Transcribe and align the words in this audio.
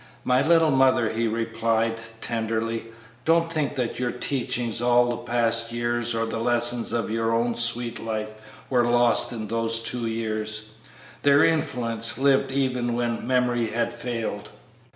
"My 0.23 0.41
little 0.43 0.71
mother," 0.71 1.09
he 1.11 1.27
replied, 1.27 2.01
tenderly, 2.21 2.85
"don't 3.23 3.53
think 3.53 3.75
that 3.75 3.99
your 3.99 4.09
teachings 4.09 4.81
all 4.81 5.05
the 5.09 5.17
past 5.17 5.71
years 5.71 6.15
or 6.15 6.25
the 6.25 6.39
lessons 6.39 6.91
of 6.91 7.11
your 7.11 7.35
own 7.35 7.53
sweet 7.53 7.99
life 8.03 8.37
were 8.67 8.89
lost 8.89 9.31
in 9.31 9.47
those 9.47 9.77
two 9.79 10.07
years; 10.07 10.71
their 11.21 11.43
influence 11.43 12.17
lived 12.17 12.51
even 12.51 12.95
when 12.95 13.27
memory 13.27 13.67
had 13.67 13.93
failed." 13.93 14.49